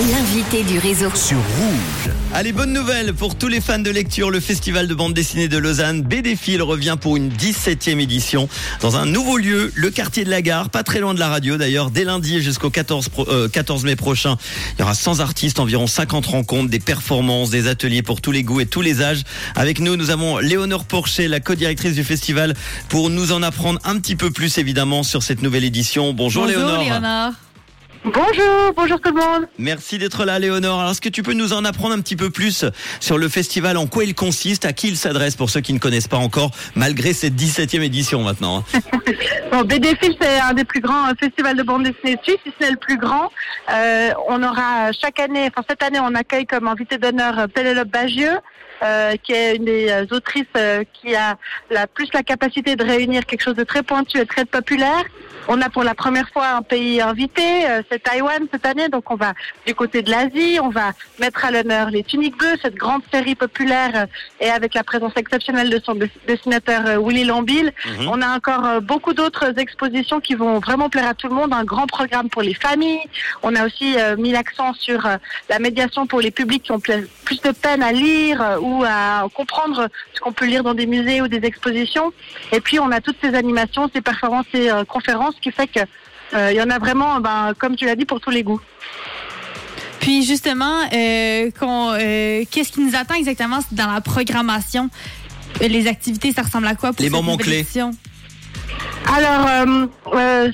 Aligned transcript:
L'invité 0.00 0.62
du 0.62 0.78
réseau. 0.78 1.10
sur 1.16 1.36
Rouge. 1.38 2.12
Allez, 2.32 2.52
bonne 2.52 2.72
nouvelle 2.72 3.12
pour 3.14 3.34
tous 3.36 3.48
les 3.48 3.60
fans 3.60 3.80
de 3.80 3.90
lecture. 3.90 4.30
Le 4.30 4.38
festival 4.38 4.86
de 4.86 4.94
bande 4.94 5.12
dessinée 5.12 5.48
de 5.48 5.58
Lausanne, 5.58 6.02
BDFil, 6.02 6.62
revient 6.62 6.96
pour 7.00 7.16
une 7.16 7.30
17e 7.30 7.98
édition 7.98 8.48
dans 8.80 8.96
un 8.96 9.06
nouveau 9.06 9.38
lieu, 9.38 9.72
le 9.74 9.90
quartier 9.90 10.24
de 10.24 10.30
la 10.30 10.40
gare, 10.40 10.70
pas 10.70 10.84
très 10.84 11.00
loin 11.00 11.14
de 11.14 11.18
la 11.18 11.28
radio 11.28 11.56
d'ailleurs. 11.56 11.90
Dès 11.90 12.04
lundi 12.04 12.40
jusqu'au 12.40 12.70
14, 12.70 13.08
pro- 13.08 13.28
euh, 13.28 13.48
14 13.48 13.82
mai 13.84 13.96
prochain, 13.96 14.36
il 14.76 14.80
y 14.80 14.82
aura 14.84 14.94
100 14.94 15.18
artistes, 15.18 15.58
environ 15.58 15.88
50 15.88 16.26
rencontres, 16.26 16.70
des 16.70 16.78
performances, 16.80 17.50
des 17.50 17.66
ateliers 17.66 18.02
pour 18.02 18.20
tous 18.20 18.30
les 18.30 18.44
goûts 18.44 18.60
et 18.60 18.66
tous 18.66 18.82
les 18.82 19.02
âges. 19.02 19.22
Avec 19.56 19.80
nous, 19.80 19.96
nous 19.96 20.10
avons 20.10 20.38
Léonore 20.38 20.84
Porcher, 20.84 21.26
la 21.26 21.40
co-directrice 21.40 21.94
du 21.94 22.04
festival, 22.04 22.54
pour 22.88 23.10
nous 23.10 23.32
en 23.32 23.42
apprendre 23.42 23.80
un 23.84 23.98
petit 23.98 24.14
peu 24.14 24.30
plus 24.30 24.58
évidemment 24.58 25.02
sur 25.02 25.24
cette 25.24 25.42
nouvelle 25.42 25.64
édition. 25.64 26.12
Bonjour, 26.12 26.46
Léonore. 26.46 26.82
Léonore. 26.84 27.32
Bonjour, 28.04 28.72
bonjour 28.76 29.00
tout 29.00 29.12
le 29.12 29.20
monde. 29.20 29.48
Merci 29.58 29.98
d'être 29.98 30.24
là, 30.24 30.38
Léonore. 30.38 30.80
Alors, 30.80 30.92
est-ce 30.92 31.00
que 31.00 31.08
tu 31.08 31.22
peux 31.22 31.32
nous 31.32 31.52
en 31.52 31.64
apprendre 31.64 31.94
un 31.94 32.00
petit 32.00 32.16
peu 32.16 32.30
plus 32.30 32.64
sur 33.00 33.18
le 33.18 33.28
festival, 33.28 33.76
en 33.76 33.86
quoi 33.86 34.04
il 34.04 34.14
consiste, 34.14 34.64
à 34.64 34.72
qui 34.72 34.88
il 34.88 34.96
s'adresse 34.96 35.36
pour 35.36 35.50
ceux 35.50 35.60
qui 35.60 35.72
ne 35.72 35.78
connaissent 35.78 36.08
pas 36.08 36.16
encore, 36.16 36.50
malgré 36.74 37.12
cette 37.12 37.34
17e 37.34 37.82
édition 37.82 38.22
maintenant 38.22 38.64
hein 38.74 38.80
Bon, 39.52 39.62
BDFIL, 39.62 40.16
c'est 40.20 40.38
un 40.40 40.52
des 40.52 40.64
plus 40.64 40.80
grands 40.80 41.08
euh, 41.08 41.14
festivals 41.18 41.56
de 41.56 41.62
bande 41.62 41.84
dessinée 41.84 42.18
suisse, 42.22 42.36
si 42.44 42.52
ce 42.58 42.64
n'est 42.64 42.70
le 42.72 42.76
plus 42.76 42.98
grand. 42.98 43.30
Euh, 43.72 44.10
on 44.28 44.42
aura 44.42 44.92
chaque 44.92 45.18
année, 45.18 45.48
enfin 45.48 45.64
cette 45.68 45.82
année, 45.82 45.98
on 46.00 46.14
accueille 46.14 46.46
comme 46.46 46.68
invité 46.68 46.98
d'honneur 46.98 47.38
euh, 47.38 47.46
Pénélope 47.46 47.88
Bagieux, 47.88 48.38
euh, 48.82 49.16
qui 49.22 49.32
est 49.32 49.56
une 49.56 49.64
des 49.64 49.88
euh, 49.90 50.06
autrices 50.10 50.44
euh, 50.56 50.84
qui 50.94 51.14
a 51.14 51.36
la 51.70 51.86
plus 51.86 52.08
la 52.12 52.22
capacité 52.22 52.76
de 52.76 52.84
réunir 52.84 53.26
quelque 53.26 53.42
chose 53.42 53.56
de 53.56 53.64
très 53.64 53.82
pointu 53.82 54.18
et 54.18 54.26
très 54.26 54.44
populaire. 54.44 55.04
On 55.50 55.62
a 55.62 55.70
pour 55.70 55.82
la 55.82 55.94
première 55.94 56.28
fois 56.28 56.48
un 56.48 56.62
pays 56.62 57.00
invité, 57.00 57.66
euh, 57.66 57.82
c'est 57.90 58.02
Taïwan 58.02 58.46
cette 58.52 58.66
année, 58.66 58.88
donc 58.90 59.10
on 59.10 59.14
va 59.16 59.32
du 59.66 59.74
côté 59.74 60.02
de 60.02 60.10
l'Asie, 60.10 60.58
on 60.62 60.68
va 60.68 60.92
mettre 61.18 61.44
à 61.46 61.50
l'honneur 61.50 61.88
les 61.90 62.02
Tuniques 62.04 62.36
Bleues, 62.36 62.58
cette 62.60 62.74
grande 62.74 63.00
série 63.12 63.34
populaire 63.34 63.92
euh, 63.94 64.06
et 64.40 64.50
avec 64.50 64.74
la 64.74 64.84
présence 64.84 65.12
exceptionnelle 65.16 65.70
de 65.70 65.80
son 65.82 65.94
dess- 65.94 66.10
dessinateur 66.26 66.82
euh, 66.86 66.98
Willy 66.98 67.24
Lambil. 67.24 67.72
Mhm. 67.86 68.08
On 68.08 68.20
a 68.20 68.36
encore 68.36 68.82
beaucoup 68.82 69.14
d'autres 69.14 69.58
expositions 69.58 70.20
qui 70.20 70.34
vont 70.34 70.58
vraiment 70.58 70.90
plaire 70.90 71.06
à 71.08 71.14
tout 71.14 71.28
le 71.28 71.34
monde, 71.34 71.54
un 71.54 71.64
grand 71.64 71.86
programme 71.86 72.28
pour 72.28 72.42
les 72.42 72.54
familles. 72.54 73.00
On 73.42 73.54
a 73.56 73.64
aussi 73.64 73.94
euh, 73.98 74.16
mis 74.18 74.32
l'accent 74.32 74.74
sur 74.74 75.00
la 75.48 75.58
médiation 75.58 76.06
pour 76.06 76.20
les 76.20 76.30
publics 76.30 76.64
qui 76.64 76.72
ont 76.72 76.78
plus 76.80 77.40
de 77.42 77.50
peine 77.52 77.82
à 77.82 77.92
lire 77.92 78.58
ou 78.68 78.84
à 78.84 79.26
comprendre 79.34 79.88
ce 80.14 80.20
qu'on 80.20 80.32
peut 80.32 80.46
lire 80.46 80.62
dans 80.62 80.74
des 80.74 80.86
musées 80.86 81.20
ou 81.22 81.28
des 81.28 81.42
expositions. 81.44 82.12
Et 82.52 82.60
puis 82.60 82.78
on 82.78 82.90
a 82.90 83.00
toutes 83.00 83.18
ces 83.22 83.34
animations, 83.34 83.90
ces 83.94 84.00
performances 84.00 84.46
et 84.54 84.70
euh, 84.70 84.84
conférences 84.84 85.36
qui 85.40 85.50
fait 85.50 85.66
que 85.66 85.80
euh, 86.34 86.52
il 86.52 86.56
y 86.56 86.62
en 86.62 86.70
a 86.70 86.78
vraiment, 86.78 87.20
ben, 87.20 87.54
comme 87.58 87.74
tu 87.76 87.86
l'as 87.86 87.96
dit, 87.96 88.04
pour 88.04 88.20
tous 88.20 88.30
les 88.30 88.42
goûts. 88.42 88.60
Puis 90.00 90.24
justement, 90.24 90.82
euh, 90.92 91.50
euh, 91.62 92.44
qu'est-ce 92.50 92.72
qui 92.72 92.80
nous 92.80 92.94
attend 92.94 93.14
exactement 93.14 93.58
dans 93.72 93.90
la 93.90 94.00
programmation? 94.00 94.90
Les 95.60 95.86
activités, 95.86 96.32
ça 96.32 96.42
ressemble 96.42 96.66
à 96.66 96.74
quoi 96.74 96.92
pour 96.92 97.02
Les 97.02 97.08
cette 97.08 97.12
moments 97.12 97.36
clés. 97.36 97.66
Alors, 99.06 99.46
euh, 99.48 99.86
euh, 100.14 100.52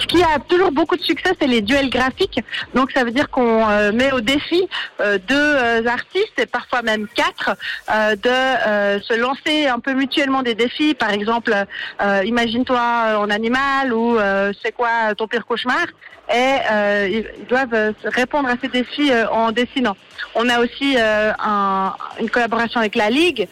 ce 0.00 0.06
qui 0.06 0.22
a 0.22 0.38
toujours 0.48 0.72
beaucoup 0.72 0.96
de 0.96 1.02
succès, 1.02 1.32
c'est 1.40 1.46
les 1.46 1.60
duels 1.60 1.90
graphiques. 1.90 2.40
Donc, 2.74 2.92
ça 2.92 3.04
veut 3.04 3.10
dire 3.10 3.28
qu'on 3.30 3.68
euh, 3.68 3.92
met 3.92 4.12
au 4.12 4.20
défi 4.20 4.68
euh, 5.00 5.18
deux 5.26 5.34
euh, 5.34 5.86
artistes, 5.86 6.38
et 6.38 6.46
parfois 6.46 6.82
même 6.82 7.06
quatre, 7.14 7.50
euh, 7.90 8.16
de 8.16 8.28
euh, 8.28 9.00
se 9.00 9.14
lancer 9.14 9.66
un 9.66 9.78
peu 9.80 9.92
mutuellement 9.92 10.42
des 10.42 10.54
défis. 10.54 10.94
Par 10.94 11.10
exemple, 11.10 11.54
imagine-toi 12.24 13.16
en 13.18 13.30
animal 13.30 13.92
ou 13.92 14.18
c'est 14.62 14.72
quoi 14.72 15.14
ton 15.16 15.26
pire 15.26 15.46
cauchemar? 15.46 15.86
Et 16.32 16.56
euh, 16.72 17.22
ils 17.38 17.46
doivent 17.46 17.92
répondre 18.04 18.48
à 18.48 18.54
ces 18.58 18.68
défis 18.68 19.12
euh, 19.12 19.28
en 19.28 19.52
dessinant. 19.52 19.94
On 20.34 20.48
a 20.48 20.58
aussi 20.58 20.96
euh, 20.96 21.32
un- 21.38 21.92
une 22.18 22.30
collaboration 22.30 22.80
avec 22.80 22.94
la 22.96 23.10
Ligue, 23.10 23.46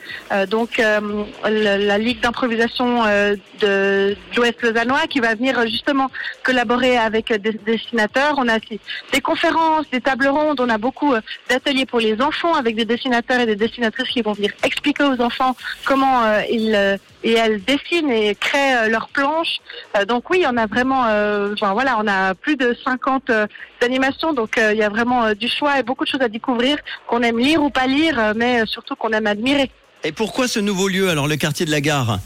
donc 0.48 0.78
la 0.78 1.98
Ligue 1.98 2.20
d'improvisation 2.20 3.04
de, 3.04 3.38
de 3.60 4.16
l'Ouest 4.36 4.62
lausannois 4.62 5.06
qui 5.08 5.20
va 5.20 5.34
venir 5.34 5.58
justement 5.82 6.10
collaborer 6.44 6.96
avec 6.96 7.32
des 7.32 7.52
dessinateurs. 7.52 8.34
On 8.38 8.48
a 8.48 8.58
des 9.12 9.20
conférences, 9.20 9.86
des 9.90 10.00
tables 10.00 10.28
rondes, 10.28 10.60
on 10.60 10.68
a 10.68 10.78
beaucoup 10.78 11.12
euh, 11.12 11.20
d'ateliers 11.48 11.86
pour 11.86 11.98
les 11.98 12.20
enfants 12.20 12.54
avec 12.54 12.76
des 12.76 12.84
dessinateurs 12.84 13.40
et 13.40 13.46
des 13.46 13.56
dessinatrices 13.56 14.08
qui 14.08 14.22
vont 14.22 14.32
venir 14.32 14.52
expliquer 14.62 15.04
aux 15.04 15.20
enfants 15.20 15.56
comment 15.84 16.22
euh, 16.22 16.42
ils 16.50 16.74
euh, 16.74 16.96
et 17.24 17.32
elles 17.32 17.62
dessinent 17.62 18.10
et 18.10 18.34
créent 18.34 18.88
leurs 18.88 19.06
planches. 19.06 19.58
Donc 20.08 20.28
oui, 20.30 20.44
on 20.44 20.56
a 20.56 20.66
vraiment, 20.66 21.02
enfin, 21.52 21.72
voilà, 21.72 21.96
on 22.00 22.08
a 22.08 22.34
plus 22.34 22.56
de 22.56 22.76
50 22.84 23.30
euh, 23.30 23.46
animations, 23.80 24.32
donc 24.32 24.58
il 24.58 24.76
y 24.76 24.82
a 24.82 24.88
vraiment 24.88 25.32
du 25.32 25.48
choix 25.48 25.78
et 25.78 25.84
beaucoup 25.84 26.02
de 26.02 26.08
choses 26.08 26.20
à 26.20 26.28
découvrir 26.28 26.78
qu'on 27.06 27.22
aime 27.22 27.38
lire 27.38 27.62
ou 27.62 27.70
pas 27.70 27.86
lire, 27.86 28.32
mais 28.34 28.66
surtout 28.66 28.96
qu'on 28.96 29.10
aime 29.10 29.28
admirer. 29.28 29.70
Et 30.02 30.10
pourquoi 30.10 30.48
ce 30.48 30.58
nouveau 30.58 30.88
lieu, 30.88 31.10
alors 31.10 31.28
le 31.28 31.36
quartier 31.36 31.64
de 31.64 31.70
la 31.70 31.80
gare? 31.80 32.18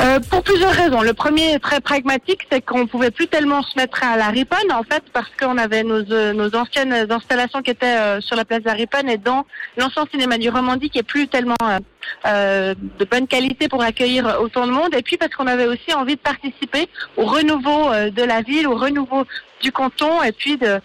Euh, 0.00 0.20
pour 0.30 0.42
plusieurs 0.42 0.72
raisons. 0.72 1.00
Le 1.00 1.14
premier 1.14 1.54
est 1.54 1.58
très 1.58 1.80
pragmatique, 1.80 2.46
c'est 2.50 2.60
qu'on 2.60 2.86
pouvait 2.86 3.10
plus 3.10 3.28
tellement 3.28 3.62
se 3.62 3.78
mettre 3.78 4.04
à 4.04 4.16
la 4.16 4.28
Riponne, 4.28 4.70
en 4.70 4.82
fait, 4.82 5.02
parce 5.12 5.30
qu'on 5.40 5.56
avait 5.56 5.84
nos, 5.84 6.02
euh, 6.12 6.34
nos 6.34 6.54
anciennes 6.54 6.92
installations 7.10 7.62
qui 7.62 7.70
étaient 7.70 7.86
euh, 7.86 8.20
sur 8.20 8.36
la 8.36 8.44
place 8.44 8.60
de 8.60 8.66
la 8.66 8.74
Riponne 8.74 9.08
et 9.08 9.16
dans 9.16 9.46
l'ancien 9.78 10.04
cinéma 10.10 10.36
du 10.36 10.50
Romandie 10.50 10.90
qui 10.90 10.98
est 10.98 11.02
plus 11.02 11.28
tellement 11.28 11.54
euh, 11.62 11.78
euh, 12.26 12.74
de 12.98 13.04
bonne 13.06 13.26
qualité 13.26 13.68
pour 13.68 13.82
accueillir 13.82 14.38
autant 14.40 14.66
de 14.66 14.72
monde. 14.72 14.94
Et 14.94 15.02
puis 15.02 15.16
parce 15.16 15.34
qu'on 15.34 15.46
avait 15.46 15.66
aussi 15.66 15.94
envie 15.94 16.16
de 16.16 16.20
participer 16.20 16.88
au 17.16 17.24
renouveau 17.24 17.90
de 18.10 18.22
la 18.22 18.42
ville, 18.42 18.68
au 18.68 18.76
renouveau 18.76 19.24
du 19.62 19.72
canton. 19.72 20.22
Et 20.22 20.32
puis 20.32 20.58
de, 20.58 20.78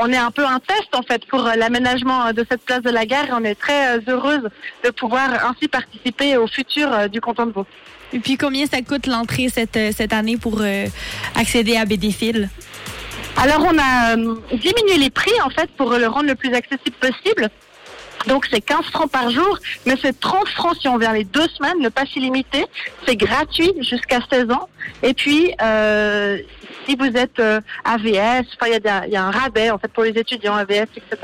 on 0.00 0.12
est 0.12 0.18
un 0.18 0.30
peu 0.30 0.44
un 0.44 0.60
test 0.60 0.94
en 0.94 1.02
fait 1.02 1.24
pour 1.26 1.42
l'aménagement 1.56 2.32
de 2.32 2.44
cette 2.48 2.62
place 2.62 2.82
de 2.82 2.90
la 2.90 3.06
gare. 3.06 3.26
Et 3.26 3.32
on 3.32 3.44
est 3.44 3.58
très 3.58 3.98
heureuse 4.06 4.48
de 4.84 4.90
pouvoir 4.90 5.46
ainsi 5.46 5.66
participer 5.66 6.36
au 6.36 6.46
futur 6.46 7.08
du 7.08 7.20
canton 7.20 7.46
de 7.46 7.52
Vaud. 7.52 7.66
Et 8.12 8.18
puis 8.18 8.36
combien 8.36 8.66
ça 8.66 8.82
coûte 8.82 9.06
l'entrée 9.06 9.48
cette, 9.48 9.76
euh, 9.76 9.92
cette 9.96 10.12
année 10.12 10.36
pour 10.36 10.58
euh, 10.60 10.86
accéder 11.36 11.76
à 11.76 11.84
BDFil? 11.84 12.48
Alors 13.36 13.64
on 13.64 13.78
a 13.78 14.16
euh, 14.16 14.34
diminué 14.52 14.98
les 14.98 15.10
prix 15.10 15.32
en 15.44 15.50
fait 15.50 15.70
pour 15.76 15.92
le 15.92 16.06
rendre 16.06 16.26
le 16.26 16.34
plus 16.34 16.52
accessible 16.52 16.96
possible. 17.00 17.48
Donc 18.26 18.46
c'est 18.50 18.60
15 18.60 18.84
francs 18.86 19.10
par 19.10 19.30
jour, 19.30 19.58
mais 19.86 19.94
c'est 20.00 20.18
30 20.18 20.46
francs 20.48 20.76
si 20.78 20.88
on 20.88 20.98
vient 20.98 21.12
les 21.12 21.24
deux 21.24 21.48
semaines, 21.48 21.82
le 21.82 21.90
pass 21.90 22.14
illimité. 22.16 22.66
C'est 23.06 23.16
gratuit 23.16 23.72
jusqu'à 23.80 24.18
16 24.30 24.50
ans. 24.50 24.68
Et 25.02 25.14
puis 25.14 25.54
euh, 25.62 26.38
si 26.86 26.96
vous 26.96 27.06
êtes 27.16 27.38
euh, 27.40 27.60
AVS, 27.84 28.46
enfin 28.60 28.66
il 28.72 28.80
y, 28.84 28.88
a 28.88 29.06
y 29.06 29.16
un 29.16 29.30
rabais 29.30 29.70
en 29.70 29.78
fait 29.78 29.88
pour 29.92 30.04
les 30.04 30.10
étudiants 30.10 30.54
AVS, 30.54 30.86
etc. 30.96 31.16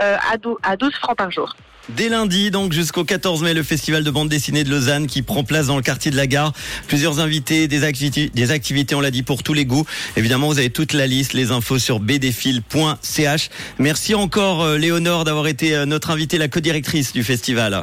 euh, 0.00 0.16
à, 0.32 0.36
dou- 0.36 0.58
à 0.62 0.76
12 0.76 0.92
francs 0.94 1.16
par 1.16 1.30
jour. 1.30 1.54
Dès 1.88 2.08
lundi, 2.08 2.52
donc 2.52 2.72
jusqu'au 2.72 3.02
14 3.04 3.42
mai, 3.42 3.54
le 3.54 3.64
festival 3.64 4.04
de 4.04 4.10
bande 4.12 4.28
dessinée 4.28 4.62
de 4.62 4.70
Lausanne 4.70 5.08
qui 5.08 5.22
prend 5.22 5.42
place 5.42 5.66
dans 5.66 5.74
le 5.76 5.82
quartier 5.82 6.12
de 6.12 6.16
la 6.16 6.28
gare. 6.28 6.52
Plusieurs 6.86 7.18
invités, 7.18 7.66
des, 7.66 7.82
activités, 7.82 8.30
des 8.32 8.52
activités, 8.52 8.94
on 8.94 9.00
l'a 9.00 9.10
dit, 9.10 9.24
pour 9.24 9.42
tous 9.42 9.52
les 9.52 9.64
goûts. 9.64 9.84
Évidemment, 10.16 10.46
vous 10.46 10.58
avez 10.58 10.70
toute 10.70 10.92
la 10.92 11.08
liste, 11.08 11.32
les 11.32 11.50
infos 11.50 11.80
sur 11.80 11.98
bdfil.ch. 11.98 13.50
Merci 13.80 14.14
encore, 14.14 14.62
euh, 14.62 14.78
Léonore, 14.78 15.24
d'avoir 15.24 15.48
été 15.48 15.74
euh, 15.74 15.84
notre 15.84 16.10
invitée, 16.10 16.38
la 16.38 16.46
co-directrice 16.46 17.12
du 17.12 17.24
festival. 17.24 17.82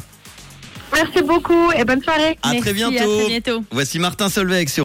Merci 0.92 1.22
beaucoup 1.22 1.72
et 1.74 1.84
bonne 1.84 2.02
soirée. 2.02 2.36
À 2.42 2.48
Merci, 2.54 2.62
très 2.62 2.74
bientôt. 2.74 2.96
À 3.20 3.22
très 3.24 3.28
bientôt. 3.30 3.64
Voici 3.70 4.00
Martin 4.00 4.28
Solveig 4.28 4.68
sur 4.70 4.78